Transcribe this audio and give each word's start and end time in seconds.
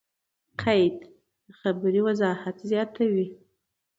قید؛ 0.61 0.95
د 1.45 1.49
خبري 1.59 2.01
وضاحت 2.07 2.57
زیاتوي. 2.69 3.27